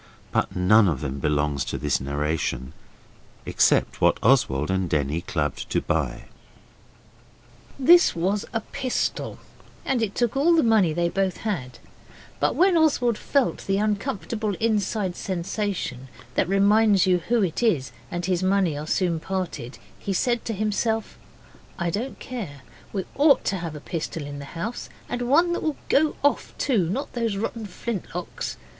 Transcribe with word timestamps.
But 0.31 0.55
none 0.55 0.87
of 0.87 1.01
them 1.01 1.19
belongs 1.19 1.63
to 1.65 1.77
this 1.77 2.01
narration, 2.01 2.73
except 3.45 4.01
what 4.01 4.17
Oswald 4.23 4.71
and 4.71 4.89
Denny 4.89 5.21
clubbed 5.21 5.69
to 5.69 5.79
buy. 5.79 6.23
This 7.77 8.15
was 8.15 8.43
a 8.51 8.61
pistol, 8.61 9.37
and 9.85 10.01
it 10.01 10.15
took 10.15 10.35
all 10.35 10.55
the 10.55 10.63
money 10.63 10.91
they 10.91 11.07
both 11.07 11.37
had, 11.45 11.77
but 12.39 12.55
when 12.55 12.75
Oswald 12.77 13.15
felt 13.15 13.67
the 13.67 13.77
uncomfortable 13.77 14.55
inside 14.55 15.15
sensation 15.15 16.07
that 16.33 16.49
reminds 16.49 17.05
you 17.05 17.19
who 17.27 17.43
it 17.43 17.61
is 17.61 17.91
and 18.09 18.25
his 18.25 18.41
money 18.41 18.73
that 18.73 18.79
are 18.79 18.87
soon 18.87 19.19
parted 19.19 19.77
he 19.99 20.13
said 20.13 20.43
to 20.45 20.53
himself 20.53 21.15
'I 21.77 21.91
don't 21.91 22.19
care. 22.19 22.61
We 22.91 23.05
ought 23.13 23.45
to 23.45 23.57
have 23.57 23.75
a 23.75 23.79
pistol 23.79 24.25
in 24.25 24.39
the 24.39 24.45
house, 24.57 24.89
and 25.07 25.21
one 25.21 25.53
that 25.53 25.61
will 25.61 25.77
go 25.89 26.15
off, 26.23 26.55
too 26.57 26.89
not 26.89 27.13
those 27.13 27.37
rotten 27.37 27.67
flintlocks. 27.67 28.57